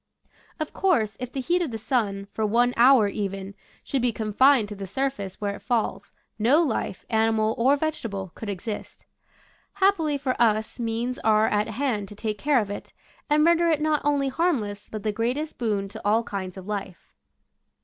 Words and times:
Of 0.59 0.73
course, 0.73 1.15
if 1.19 1.31
the 1.31 1.41
heat 1.41 1.61
of 1.61 1.69
the 1.69 1.77
sun, 1.77 2.25
for 2.31 2.43
one 2.43 2.73
hour 2.75 3.07
even, 3.07 3.53
should 3.83 4.01
be 4.01 4.11
confined 4.11 4.67
to 4.69 4.75
the 4.75 4.87
surface 4.87 5.39
where 5.39 5.53
it 5.55 5.61
falls, 5.61 6.11
no 6.39 6.59
life, 6.63 7.05
animal 7.11 7.53
or 7.59 7.75
vegetable, 7.75 8.31
could 8.33 8.49
exist. 8.49 9.05
Happily 9.73 10.17
for 10.17 10.35
us 10.41 10.79
means 10.79 11.19
are 11.19 11.45
at 11.47 11.67
hand 11.67 12.07
to 12.07 12.15
take 12.15 12.39
care 12.39 12.59
of 12.59 12.71
it, 12.71 12.93
and 13.29 13.45
render 13.45 13.67
it 13.67 13.79
not 13.79 14.01
only 14.03 14.29
harmless 14.29 14.89
but 14.89 15.03
the 15.03 15.11
greatest 15.11 15.59
boon 15.59 15.87
to 15.89 16.01
all 16.03 16.23
kinds 16.23 16.57
of 16.57 16.65
life. 16.65 17.13